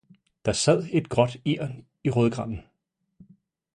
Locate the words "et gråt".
0.93-1.35